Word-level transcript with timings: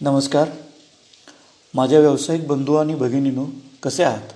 नमस्कार. 0.00 0.50
माझ्या 1.74 2.00
व्यावसायिक 2.00 2.46
बंधू 2.46 2.74
आणि 2.74 2.94
भगिनीनो 2.94 3.46
कसे 3.82 4.02
आहात? 4.02 4.28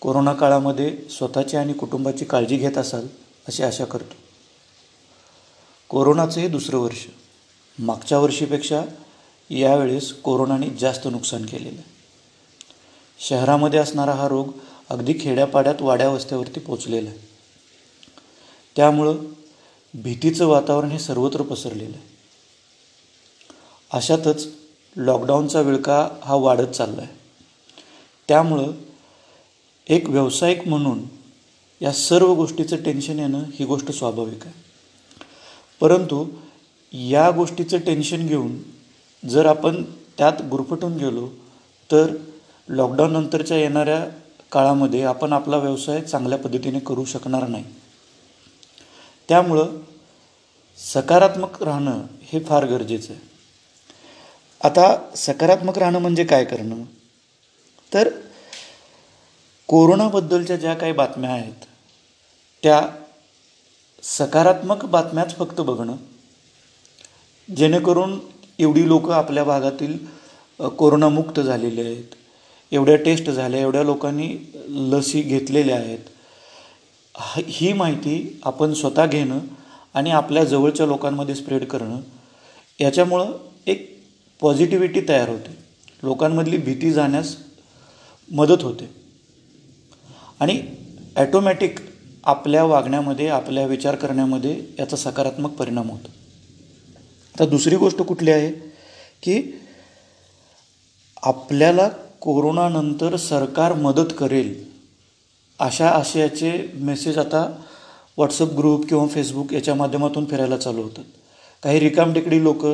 कोरोना 0.00 0.32
काळामध्ये 0.32 0.98
स्वतःची 1.10 1.56
आणि 1.56 1.72
कुटुंबाची 1.72 2.24
काळजी 2.24 2.56
घेत 2.56 2.78
असाल 2.78 3.06
अशी 3.48 3.62
आशा 3.62 3.84
करतो. 3.84 4.14
कोरोनाचं 5.88 6.40
हे 6.40 6.48
दुसरं 6.48 6.78
वर्ष. 6.78 7.06
मागच्या 7.78 8.18
वर्षीपेक्षा 8.18 8.84
यावेळेस 9.50 10.12
कोरोनाने 10.12 10.70
जास्त 10.70 11.08
नुकसान 11.10 11.46
केलेलं. 11.46 11.80
आहे 11.80 11.90
शहरामध्ये 13.18 13.80
असणारा 13.80 14.12
हा 14.12 14.28
रोग 14.28 14.48
अगदी 14.88 15.14
खेड्यापाड्यात 15.20 15.82
वाड्यावस्त्यावरती 15.82 16.60
पोचलेला. 16.60 17.10
आहे 17.10 17.18
त्यामुळं 18.76 19.16
भीतीचं 19.94 20.46
वातावरण 20.46 20.88
हे 20.88 20.98
सर्वत्र 20.98 21.42
पसरलेलं. 21.42 21.96
आहे 21.96 22.19
अशातच 23.92 24.48
लॉकडाऊनचा 24.96 25.60
विळका 25.60 26.08
हा 26.24 26.34
वाढत 26.34 26.66
चालला 26.66 27.02
आहे 27.02 27.14
त्यामुळं 28.28 28.72
एक 29.88 30.08
व्यावसायिक 30.08 30.68
म्हणून 30.68 31.00
या 31.80 31.92
सर्व 31.92 32.34
गोष्टीचं 32.34 32.76
टेन्शन 32.76 33.18
येणं 33.18 33.42
ही 33.54 33.64
गोष्ट 33.64 33.90
स्वाभाविक 33.90 34.46
आहे. 34.46 34.54
परंतु 35.80 36.26
या 36.92 37.30
गोष्टीचं 37.30 37.78
टेन्शन 37.78 38.26
घेऊन 38.26 38.58
जर 39.28 39.46
आपण 39.46 39.84
त्यात 40.18 40.32
गुरफटून 40.50 40.96
गेलो 40.96 41.28
तर 41.92 42.16
लॉकडाऊननंतरच्या 42.68 43.56
येणाऱ्या 43.56 44.06
काळामध्ये 44.52 45.02
आपण 45.02 45.32
आपला 45.32 45.56
व्यवसाय 45.56 46.02
चांगल्या 46.02 46.38
पद्धतीने 46.38 46.78
करू 46.78 47.04
शकणार 47.04 47.48
नाही. 47.48 47.64
त्यामुळं 49.28 49.66
सकारात्मक 50.76 51.62
राहणं 51.62 52.02
हे 52.22 52.40
फार 52.40 52.66
गरजेचं 52.66 53.12
आहे. 53.12 53.39
आता 54.60 55.12
सकारात्मक 55.16 55.78
राहणं 55.78 55.98
म्हणजे 55.98 56.24
काय 56.24 56.44
करणं? 56.44 56.82
तर 57.94 58.08
कोरोनाबद्दलच्या 59.68 60.56
ज्या 60.56 60.74
काही 60.74 60.92
बातम्या 60.92 61.30
आहेत 61.30 61.64
त्या 62.62 62.80
सकारात्मक 64.02 64.84
बातम्याच 64.84 65.36
फक्त 65.36 65.60
बघणं. 65.60 65.96
जेणेकरून 67.56 68.18
एवढी 68.58 68.86
लोकं 68.88 69.12
आपल्या 69.14 69.44
भागातील 69.44 69.96
कोरोनामुक्त 70.78 71.40
झालेले 71.40 71.84
आहेत 71.84 72.14
एवढ्या 72.72 72.96
टेस्ट 72.96 73.30
झाल्या 73.30 73.60
एवढ्या 73.60 73.82
लोकांनी 73.82 74.28
लसी 74.92 75.22
घेतलेल्या 75.22 75.76
आहेत. 75.76 75.98
ही 77.46 77.72
माहिती 77.72 78.40
आपण 78.44 78.72
स्वतः 78.72 79.06
घेणं 79.06 79.38
आणि 79.94 80.10
आपल्या 80.10 80.44
जवळच्या 80.44 80.86
लोकांमध्ये 80.86 81.34
स्प्रेड 81.34 81.64
करणं 81.64 82.00
याच्यामुळं 82.80 83.32
एक 83.66 83.88
पॉझिटिव्हिटी 84.40 85.00
तयार 85.08 85.28
होते. 85.28 85.56
लोकांमधली 86.02 86.56
भीती 86.56 86.92
जाण्यास 86.92 87.36
मदत 88.32 88.62
होते. 88.62 88.90
आणि 90.40 90.62
ॲटोमॅटिक 91.16 91.78
आपल्या 92.24 92.64
वागण्यामध्ये 92.64 93.28
आपल्या 93.28 93.66
विचार 93.66 93.94
करण्यामध्ये 93.94 94.62
याचा 94.78 94.96
सकारात्मक 94.96 95.50
परिणाम 95.50 95.90
होतो. 95.90 96.08
तर 97.38 97.46
दुसरी 97.46 97.76
गोष्ट 97.76 97.98
कुठली 97.98 98.30
आहे? 98.30 98.52
की 99.22 99.60
आपल्याला 101.22 101.88
कोरोनानंतर 102.20 103.16
सरकार 103.16 103.72
मदत 103.72 104.12
करेल 104.18 104.64
अशा 105.58 105.88
आशयाचे 105.88 106.70
मेसेज 106.74 107.18
आता 107.18 107.42
व्हॉट्सअप 108.16 108.48
ग्रुप 108.48 108.88
किंवा 108.88 109.06
फेसबुक 109.06 109.52
याच्या 109.52 109.74
माध्यमातून 109.74 110.24
फिरायला 110.24 110.56
चालू 110.56 110.82
होतात. 110.82 111.04
काही 111.62 111.80
रिकामटेकडी 111.80 112.42
लोक 112.42 112.66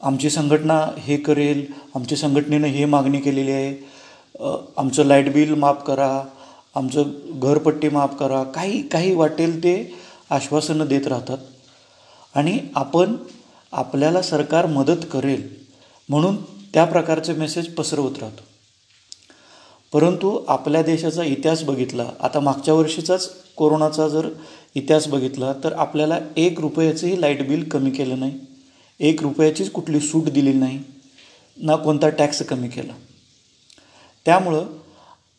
आमची 0.00 0.30
संघटना 0.30 0.80
हे 0.98 1.16
करेल 1.16 1.64
आमच्या 1.94 2.18
संघटनेनं 2.18 2.66
हे 2.66 2.84
मागणी 2.84 3.20
केलेली 3.20 3.50
आहे. 3.50 3.74
आमचं 4.76 5.04
लाइट 5.04 5.32
बिल 5.32 5.54
माफ 5.54 5.82
करा 5.86 6.10
आमचं 6.74 7.10
घरपट्टी 7.40 7.88
माफ 7.88 8.14
करा 8.16 8.42
काही 8.54 8.80
काही 8.88 9.14
वाटेल 9.14 9.62
ते 9.64 9.74
आश्वासनं 10.30 10.86
देत 10.86 11.06
राहतात. 11.06 11.38
आणि 12.34 12.58
आपण 12.74 13.16
आपल्याला 13.72 14.22
सरकार 14.22 14.66
मदत 14.66 15.04
करेल 15.12 15.48
म्हणून 16.08 16.36
त्या 16.74 16.84
प्रकारचे 16.84 17.32
मेसेज 17.32 17.74
पसरवत 17.74 18.18
राहतो. 18.20 18.42
परंतु 19.92 20.38
आपल्या 20.48 20.82
देशाचा 20.82 21.22
इतिहास 21.22 21.62
बघितला 21.64 22.10
आता 22.20 22.40
मागच्या 22.40 22.74
वर्षीचाच 22.74 23.30
कोरोनाचा 23.56 24.08
जर 24.08 24.28
इतिहास 24.74 25.08
बघितला 25.08 25.52
तर 25.64 25.72
आपल्याला 25.72 26.18
एक 26.36 26.60
रुपयाचंही 26.60 27.20
लाइट 27.20 27.48
बिल 27.48 27.68
कमी 27.68 27.90
केलं 27.90 28.18
नाही. 28.20 28.38
एक 29.00 29.22
रुपयाचीच 29.22 29.70
कुठली 29.70 30.00
सूट 30.00 30.24
दिली 30.24 30.52
नाही 30.52 30.78
ना 31.56 31.76
कोणता 31.76 32.08
टॅक्स 32.08 32.42
कमी 32.42 32.68
केला. 32.68 32.92
त्यामुळं 34.26 34.66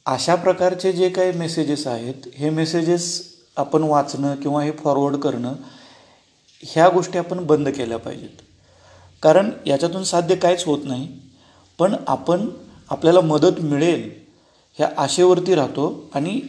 अशा 0.06 0.36
प्रकारचे 0.36 0.92
जे 0.92 1.10
काही 1.10 1.32
मेसेजेस 1.32 1.86
आहेत 1.88 2.28
हे 2.36 2.50
मेसेजेस 2.50 3.22
आपण 3.58 3.84
वाचणं 3.84 4.36
किंवा 4.36 4.64
हे 4.64 4.72
फॉरवर्ड 4.72 5.16
करणं 5.16 5.56
ह्या 6.64 6.88
गोष्टी 6.90 7.18
आपण 7.18 7.46
बंद 7.46 7.70
केल्या 7.70 7.98
पाहिजेत. 7.98 8.42
कारण 9.24 9.52
याच्यातून 9.66 10.04
साध्य 10.04 10.36
काहीच 10.36 10.66
होत 10.66 10.80
नाही 10.84 11.08
पण 11.80 11.96
आपण 12.08 12.50
आपल्याला 12.90 13.22
मदत 13.22 13.60
मिळेल 13.62 14.10
ह्या 14.78 14.90
आशेवरती 14.98 15.56
राहतो 15.56 16.10
आणि 16.14 16.42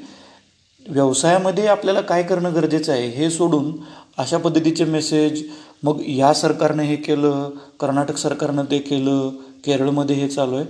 व्यवसायामध्ये 0.86 1.66
आपल्याला 1.66 2.00
काय 2.00 2.22
करणं 2.22 2.54
गरजेचं 2.54 2.92
आहे 2.92 3.06
हे 3.08 3.30
सोडून 3.30 3.72
अशा 4.18 4.38
पद्धतीचे 4.38 4.84
मेसेज 4.84 5.42
मग 5.82 6.00
या 6.08 6.32
सरकारनं 6.34 6.82
हे 6.82 6.96
केलं 6.96 7.50
कर्नाटक 7.80 8.16
सरकारनं 8.16 8.64
ते 8.70 8.78
केलं 8.78 9.28
केरळमध्ये 9.64 10.16
हे 10.16 10.28
चालू 10.28 10.56
आहे 10.56 10.66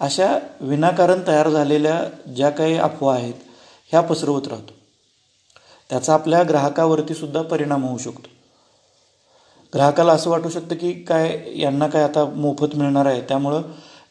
अशा 0.00 0.38
विनाकारण 0.60 1.20
तयार 1.26 1.48
झालेल्या 1.50 2.00
ज्या 2.36 2.50
काही 2.50 2.76
अफवा 2.78 3.14
आहेत 3.14 3.34
ह्या 3.92 4.00
पसरवत 4.00 4.48
राहतो. 4.48 4.72
त्याचा 5.90 6.14
आपल्या 6.14 6.42
ग्राहकावरती 6.42 7.14
सुद्धा 7.14 7.42
परिणाम 7.42 7.84
होऊ 7.84 7.98
शकतो. 7.98 8.28
ग्राहकाला 9.72 10.12
असं 10.12 10.30
वाटू 10.30 10.48
शकतं 10.48 10.74
की 10.74 10.92
काय 11.04 11.38
यांना 11.56 11.86
काय 11.86 12.02
आता 12.02 12.24
मोफत 12.26 12.76
मिळणार 12.76 13.06
आहे 13.06 13.20
त्यामुळं 13.20 13.62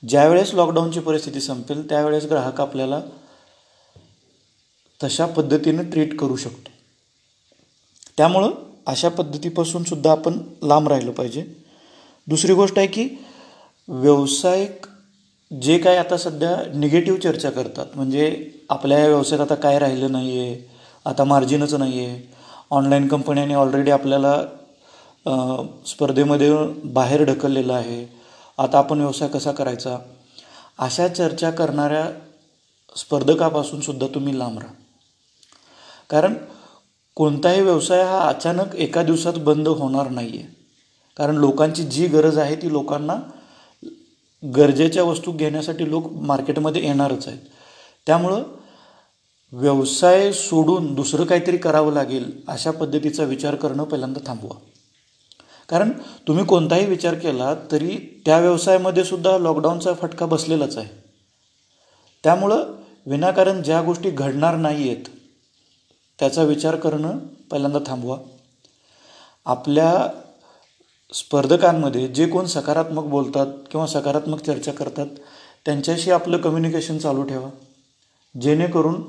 ज्यावेळेस 0.04 0.54
लॉकडाऊनची 0.54 1.00
परिस्थिती 1.00 1.42
संपेल 1.42 1.88
त्यावेळेस 1.90 2.26
ग्राहक 2.26 2.62
आपल्याला 2.62 3.00
तशा 5.02 5.26
पद्धतीनं 5.28 5.90
ट्रीट 5.90 6.18
करू 6.20 6.36
शकतो. 6.36 6.72
त्यामुळं 8.18 8.52
अशा 8.88 9.10
पद्धतीपासून 9.10 9.84
सुद्धा 9.84 10.12
आपण 10.12 10.38
लांब 10.64 10.88
राहिलं 10.88 11.12
पाहिजे. 11.12 11.44
दुसरी 12.28 12.54
गोष्ट 12.54 12.78
आहे 12.78 12.88
की 12.88 13.08
व्यावसायिक 13.88 14.86
जे 15.52 15.78
काय 15.78 15.98
आता 15.98 16.18
सध्या 16.18 16.56
निगेटिव्ह 16.74 17.20
चर्चा 17.20 17.50
करतात 17.50 17.96
म्हणजे 17.96 18.52
आपल्या 18.70 18.98
या 19.00 19.08
व्यवसायात 19.08 19.42
आता 19.42 19.56
काय 19.56 19.78
राहिलं 19.80 20.12
नाही 20.12 20.40
आहे 20.40 20.56
आता 21.06 21.24
मार्जिनच 21.24 21.74
नाही 21.74 22.06
आहे 22.06 22.22
ऑनलाईन 22.72 23.08
कंपन्यांनी 23.08 23.54
ऑलरेडी 23.54 23.92
आपल्याला 23.92 24.36
स्पर्धेमध्ये 25.88 26.52
बाहेर 26.86 27.24
ढकललेलं 27.24 27.74
आहे. 27.74 28.06
आता 28.58 28.78
आपण 28.78 29.00
व्यवसाय 29.00 29.28
कसा 29.30 29.52
करायचा? 29.52 29.98
अशा 30.78 31.08
चर्चा 31.08 31.52
करणाऱ्या 31.52 32.06
स्पर्धकापासून 32.96 33.82
सुद्धा 33.82 34.08
तुम्ही 34.08 34.38
लांब 34.40 34.60
राहा. 34.60 34.74
कारण 36.10 36.34
कोणताही 37.16 37.62
व्यवसाय 37.62 38.04
हा 38.04 38.20
अचानक 38.20 38.76
एका 38.76 39.04
दिवसात 39.04 39.34
बंद 39.34 39.68
होणार 39.68 40.10
नाही 40.10 40.38
आहे 40.38 40.56
कारण 41.18 41.36
लोकांची 41.36 41.84
जी 41.84 42.08
गरज 42.08 42.38
आहे 42.38 42.56
ती 42.56 42.72
लोकांना 42.72 43.16
गरजेच्या 44.56 45.04
वस्तू 45.04 45.32
घेण्यासाठी 45.32 45.90
लोक 45.90 46.12
मार्केटमध्ये 46.14 46.84
येणारच 46.84 47.28
आहेत. 47.28 47.40
त्यामुळं 48.08 48.44
व्यवसाय 49.52 50.32
सोडून 50.34 50.94
दुसरं 50.96 51.26
काहीतरी 51.26 51.58
करावं 51.58 51.94
लागेल 51.94 52.32
अशा 52.48 52.72
पद्धतीचा 52.72 53.24
विचार 53.24 53.56
करणं 53.56 53.84
पहिल्यांदा 53.84 54.20
थांबवा. 54.28 54.58
कारण 55.70 55.92
तुम्ही 56.28 56.46
कोणताही 56.46 56.86
विचार 56.86 57.14
केला 57.14 57.54
तरी 57.72 58.22
त्या 58.26 58.40
व्यवसायामध्ये 58.40 59.04
सुद्धा 59.04 59.38
लॉकडाऊनचा 59.38 59.94
फटका 59.94 60.26
बसलेलाच 60.26 60.78
आहे. 60.78 60.90
त्यामुळं 62.24 62.74
विनाकारण 63.06 63.62
ज्या 63.62 63.82
गोष्टी 63.82 64.10
घडणार 64.10 64.56
नाही 64.56 64.90
आहेत 64.90 65.06
त्याचा 66.20 66.44
विचार 66.44 66.76
करणं 66.76 67.18
पहिल्यांदा 67.52 67.80
थांबवा. 67.88 68.18
आपल्या 69.46 70.10
स्पर्धकांमध्ये 71.14 72.08
जे 72.08 72.28
कोण 72.28 72.46
सकारात्मक 72.46 73.04
बोलतात 73.04 73.48
किंवा 73.72 73.88
सकारात्मक 73.88 74.42
चर्चा 74.42 74.72
करतात 74.72 75.08
त्यांच्याशी 75.66 76.12
आपलं 76.12 76.38
कम्युनिकेशन 76.38 76.98
चालू 76.98 77.24
ठेवा. 77.24 77.50
जेणेकरून 78.42 79.02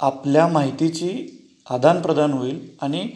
आपल्या 0.00 0.46
माहितीची 0.48 1.10
आदानप्रदान 1.70 2.32
होईल 2.32 2.68
आणि 2.82 3.10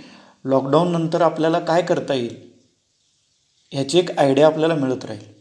लॉकडाऊननंतर 0.44 1.22
आपल्याला 1.22 1.58
काय 1.58 1.82
करता 1.82 2.14
येईल 2.14 2.52
ह्याची 3.72 3.99
एक 3.99 4.19
आयडिया 4.19 4.46
आपल्याला 4.46 4.75
मिळत 4.75 5.05
राहील. 5.05 5.32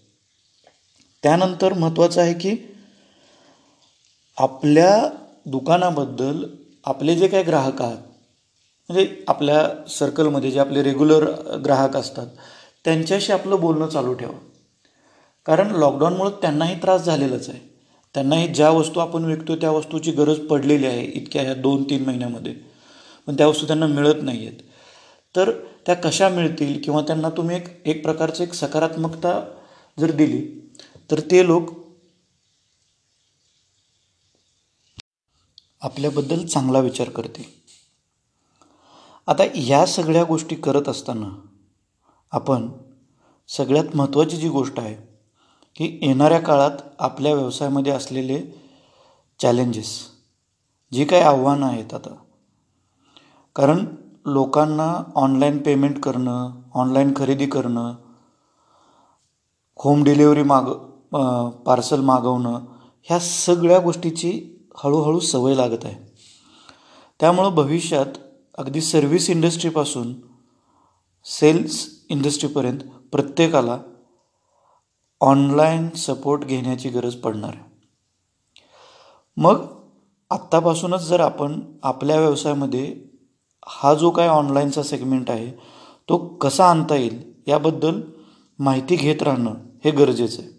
त्यानंतर 1.23 1.73
महत्त्वाचं 1.73 2.21
आहे 2.21 2.33
की 2.33 2.55
आपल्या 4.37 5.09
दुकानाबद्दल 5.45 6.43
आपले 6.85 7.15
जे 7.15 7.27
काही 7.27 7.43
ग्राहक 7.43 7.81
आहात 7.81 7.97
म्हणजे 8.89 9.23
आपल्या 9.27 9.87
सर्कलमध्ये 9.89 10.51
जे 10.51 10.59
आपले 10.59 10.83
रेग्युलर 10.83 11.25
ग्राहक 11.65 11.95
असतात 11.97 12.27
त्यांच्याशी 12.85 13.31
आपलं 13.33 13.59
बोलणं 13.59 13.87
चालू 13.87 14.13
ठेवा. 14.13 14.33
कारण 15.45 15.71
लॉकडाऊनमुळं 15.71 16.31
त्यांनाही 16.41 16.75
त्रास 16.81 17.01
झालेलाच 17.01 17.49
आहे. 17.49 17.59
त्यांनाही 18.15 18.47
ज्या 18.47 18.69
वस्तू 18.69 18.99
आपण 18.99 19.25
विकतो 19.25 19.55
त्या 19.55 19.71
वस्तूची 19.71 20.11
गरज 20.11 20.39
पडलेली 20.39 20.85
आहे 20.85 21.03
इतक्या 21.05 21.41
ह्या 21.41 21.53
दोन 21.53 21.83
तीन 21.83 22.05
महिन्यामध्ये. 22.05 22.53
पण 23.27 23.35
त्या 23.37 23.47
वस्तू 23.47 23.67
त्यांना 23.67 23.87
मिळत 23.87 24.21
नाही 24.23 24.47
आहेत 24.47 24.59
तर 25.35 25.51
त्या 25.85 25.95
कशा 25.95 26.29
मिळतील 26.29 26.81
किंवा 26.81 27.01
त्यांना 27.01 27.29
तुम्ही 27.29 27.55
एक 27.55 27.67
एक 27.85 28.03
प्रकारचं 28.03 28.43
एक 28.43 28.53
सकारात्मकता 28.53 29.39
जर 29.97 30.11
दिली 30.11 30.41
तर 31.11 31.19
ते 31.31 31.45
लोक 31.47 31.71
आपल्याबद्दल 35.83 36.45
चांगला 36.45 36.79
विचार 36.79 37.09
करते. 37.09 37.43
आता 39.27 39.43
ह्या 39.55 39.85
सगळ्या 39.85 40.23
गोष्टी 40.23 40.55
करत 40.55 40.89
असताना 40.89 41.29
आपण 42.31 42.69
सगळ्यात 43.47 43.95
महत्त्वाची 43.95 44.37
जी 44.37 44.49
गोष्ट 44.49 44.79
आहे 44.79 44.95
की 45.75 45.99
येणाऱ्या 46.01 46.39
काळात 46.39 46.71
आपल्या 46.99 47.33
व्यवसायामध्ये 47.33 47.91
असलेले 47.91 48.41
चॅलेंजेस 49.39 49.91
जी 50.91 51.05
काही 51.05 51.21
आव्हानं 51.21 51.65
आहेत 51.65 51.93
आता. 51.93 52.15
कारण 53.55 53.85
लोकांना 54.25 55.03
ऑनलाईन 55.15 55.57
पेमेंट 55.57 55.99
करणं 55.99 56.51
ऑनलाईन 56.73 57.13
खरेदी 57.15 57.45
करणं 57.45 57.93
होम 59.79 60.03
डिलेवरी 60.03 60.43
माग 60.43 60.71
पार्सल 61.65 62.01
मागवणं 62.01 62.59
ह्या 63.03 63.19
सगळ्या 63.19 63.79
गोष्टीची 63.79 64.52
हळूहळू 64.77 65.19
सवय 65.19 65.55
लागत 65.55 65.85
आहे. 65.85 66.13
त्यामुळं 67.19 67.55
भविष्यात 67.55 68.05
अगदी 68.57 68.81
सर्व्हिस 68.81 69.29
इंडस्ट्रीपासून 69.29 70.13
सेल्स 71.25 71.89
इंडस्ट्रीपर्यंत 72.09 72.79
प्रत्येकाला 73.11 73.79
ऑनलाईन 75.21 75.89
सपोर्ट 75.89 76.41
घेण्याची 76.41 76.89
गरज 76.89 77.15
पडणार 77.15 77.49
आहे. 77.49 77.63
मग 79.37 79.65
आत्तापासूनच 80.29 81.01
जर 81.01 81.19
आपण 81.19 81.59
आपल्या 81.83 82.19
व्यवसायामध्ये 82.19 82.95
हा 83.67 83.93
जो 83.93 84.09
काय 84.09 84.27
ऑनलाईनचा 84.27 84.83
सेगमेंट 84.83 85.31
आहे 85.31 85.51
तो 86.09 86.17
कसा 86.17 86.65
आणता 86.65 86.95
येईल 86.95 87.33
याबद्दल 87.47 88.01
माहिती 88.59 88.95
घेत 88.95 89.23
राहणं 89.23 89.53
हे 89.85 89.91
गरजेचं 89.91 90.41
आहे. 90.41 90.51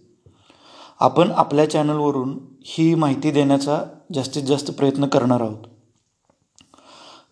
आपण 1.00 1.30
आपल्या 1.30 1.70
चॅनलवरून 1.70 2.38
ही 2.64 2.94
माहिती 2.94 3.30
देण्याचा 3.30 3.82
जास्तीत 4.14 4.42
जास्त 4.42 4.70
प्रयत्न 4.70 5.06
करणार 5.06 5.40
आहोत. 5.40 5.66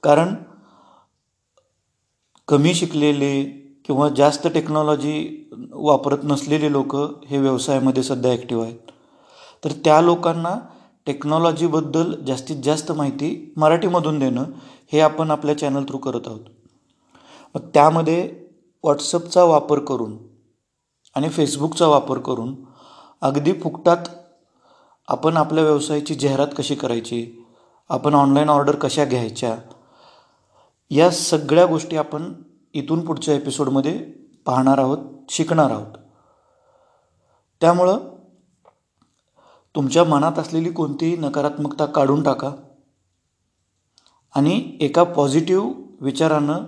कारण 0.03 0.35
कमी 2.49 2.75
शिकलेले 2.75 3.45
किंवा 3.85 4.09
जास्त 4.09 4.47
टेक्नॉलॉजी 4.47 5.45
वापरत 5.73 6.19
नसलेले 6.25 6.73
लोक 6.73 6.97
हे 7.27 7.39
व्यवसायामध्ये 7.39 8.03
सध्या 8.03 8.33
ॲक्टिव्ह 8.33 8.65
आहेत. 8.65 8.79
तर 9.65 9.73
त्या 9.85 10.01
लोकांना 10.01 10.59
टेक्नॉलॉजीबद्दल 11.07 12.15
जास्तीत 12.25 12.57
जास्त 12.57 12.93
माहिती 12.93 13.53
मराठीमधून 13.57 14.19
देणं 14.19 14.45
हे 14.93 15.01
आपण 15.01 15.31
आपल्या 15.31 15.59
चॅनल 15.59 15.85
थ्रू 15.85 15.99
करत 15.99 16.27
आहोत. 16.27 16.41
मग 17.55 17.69
त्यामध्ये 17.75 18.23
व्हॉट्सअपचा 18.85 19.45
वापर 19.45 19.79
करून 19.79 20.17
आणि 21.15 21.29
फेसबुकचा 21.29 21.87
वापर 21.87 22.19
करून 22.19 22.55
अगदी 23.21 23.53
फुकटात 23.53 24.09
आपण 25.09 25.37
आपल्या 25.37 25.65
व्यवसायाची 25.65 26.15
जाहिरात 26.15 26.49
कशी 26.59 26.75
करायची? 26.75 27.47
आपण 27.89 28.15
ऑनलाईन 28.15 28.51
ऑर्डर 28.51 28.77
कशा 28.77 29.05
घ्यायच्या? 29.05 29.59
या 30.91 31.11
सगळ्या 31.11 31.67
गोष्टी 31.67 31.97
आपण 31.97 32.43
इथून 32.73 33.07
पुढच्या 33.07 33.35
एपिसोडमध्ये 33.35 33.99
पाहणार 34.47 34.79
आहोत 34.79 34.99
शिकणार 35.29 35.71
आहोत. 35.71 35.99
त्यामुळं 37.61 37.99
तुमच्या 39.75 40.05
मनात 40.05 40.39
असलेली 40.39 40.73
कोणतीही 40.73 41.17
नकारात्मकता 41.17 41.87
काढून 41.87 42.23
टाका 42.23 42.53
आणि 44.37 44.79
एका 44.81 45.05
पॉझिटिव्ह 45.05 45.73
विचारानं 46.01 46.59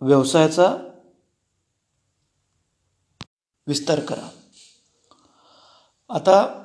व्यवसायाचा 0.00 0.76
विस्तार 3.66 4.00
करा. 4.00 4.28
आता 6.08 6.60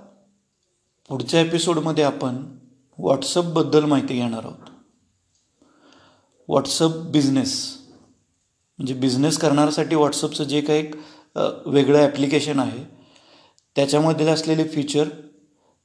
पुढच्या 1.10 1.40
एपिसोडमध्ये 1.42 2.04
आपण 2.04 2.36
व्हॉट्सअपबद्दल 3.00 3.86
माहिती 3.86 4.14
घेणार 4.14 4.44
आहोत. 4.46 4.70
व्हॉट्सअप 6.50 6.92
बिझनेस 7.12 7.54
म्हणजे 8.80 8.94
बिझनेस 8.94 9.38
करण्यासाठी 9.38 9.96
व्हॉट्सअपचं 9.96 10.44
जे 10.44 10.62
काही 10.62 10.80
एक 10.80 10.96
वेगळं 11.68 12.00
ॲप्लिकेशन 12.00 12.60
आहे 12.60 12.84
त्याच्यामध्ये 13.76 14.28
असलेले 14.28 14.64
फीचर 14.64 15.10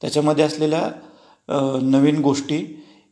त्याच्यामध्ये 0.01 0.45
असलेल्या 0.45 0.89
नवीन 1.81 2.21
गोष्टी 2.21 2.57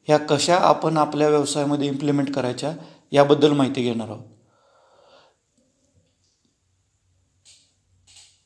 ह्या 0.08 0.18
कशा 0.30 0.58
आपण 0.58 0.98
आपल्या 0.98 1.30
व्यवसायामध्ये 1.30 1.88
इम्प्लिमेंट 1.88 2.34
करायच्या 2.36 2.74
याबद्दल 3.12 3.52
माहिती 3.52 3.82
घेणार 3.82 4.08
आहोत. 4.08 4.33